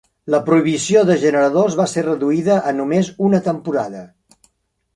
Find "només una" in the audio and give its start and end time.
2.81-3.43